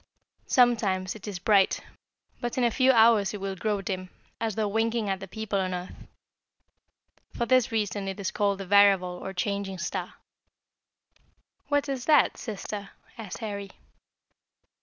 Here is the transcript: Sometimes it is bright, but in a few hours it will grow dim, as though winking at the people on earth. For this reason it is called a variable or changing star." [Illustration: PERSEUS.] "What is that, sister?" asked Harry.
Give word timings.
Sometimes 0.47 1.13
it 1.13 1.27
is 1.27 1.37
bright, 1.37 1.79
but 2.39 2.57
in 2.57 2.63
a 2.63 2.71
few 2.71 2.91
hours 2.91 3.35
it 3.35 3.39
will 3.39 3.55
grow 3.55 3.83
dim, 3.83 4.09
as 4.39 4.55
though 4.55 4.67
winking 4.67 5.07
at 5.09 5.19
the 5.19 5.27
people 5.27 5.59
on 5.59 5.75
earth. 5.75 5.93
For 7.37 7.45
this 7.45 7.71
reason 7.71 8.07
it 8.07 8.19
is 8.19 8.31
called 8.31 8.59
a 8.61 8.65
variable 8.65 9.19
or 9.21 9.31
changing 9.31 9.77
star." 9.77 10.15
[Illustration: 11.11 11.19
PERSEUS.] 11.19 11.65
"What 11.69 11.87
is 11.89 12.05
that, 12.05 12.37
sister?" 12.37 12.89
asked 13.15 13.37
Harry. 13.41 13.69